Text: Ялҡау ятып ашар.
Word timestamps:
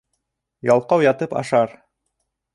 Ялҡау 0.69 1.03
ятып 1.05 1.37
ашар. 1.43 1.77